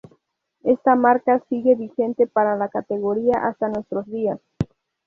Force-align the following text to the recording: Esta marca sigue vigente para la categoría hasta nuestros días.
Esta 0.63 0.95
marca 0.95 1.43
sigue 1.47 1.75
vigente 1.75 2.25
para 2.25 2.55
la 2.55 2.69
categoría 2.69 3.37
hasta 3.45 3.69
nuestros 3.69 4.07
días. 4.07 4.39